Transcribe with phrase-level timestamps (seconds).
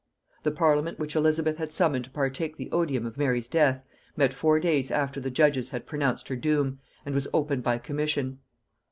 [0.41, 3.83] The parliament which Elizabeth had summoned to partake the odium of Mary's death,
[4.17, 8.39] met four days after the judges had pronounced her doom, and was opened by commission.